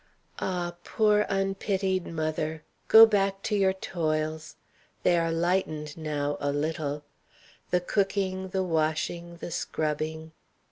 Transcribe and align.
Ah, 0.39 0.73
poor 0.83 1.27
unpitied 1.29 2.07
mother! 2.07 2.63
go 2.87 3.05
back 3.05 3.43
to 3.43 3.55
your 3.55 3.73
toils; 3.73 4.55
they 5.03 5.15
are 5.15 5.31
lightened 5.31 5.95
now 5.95 6.37
a 6.39 6.51
little; 6.51 7.03
the 7.69 7.81
cooking, 7.81 8.47
the 8.47 8.63
washing, 8.63 9.37
the 9.37 9.51
scrubbing. 9.51 10.31